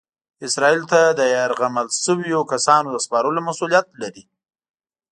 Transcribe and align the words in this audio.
اسرائیلو 0.47 0.87
ته 0.93 1.01
د 1.19 1.21
یرغمل 1.35 1.87
شویو 2.03 2.41
کسانو 2.51 2.87
د 2.91 2.97
سپارلو 3.05 3.41
مسؤلیت 3.49 3.87
لري. 4.01 4.23